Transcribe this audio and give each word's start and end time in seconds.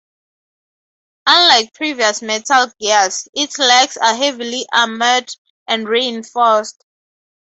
Unlike 1.27 1.75
previous 1.75 2.23
Metal 2.23 2.71
Gears, 2.79 3.27
its 3.35 3.59
legs 3.59 3.97
are 3.97 4.15
heavily 4.15 4.65
armored 4.73 5.29
and 5.67 5.87
reinforced. 5.87 6.83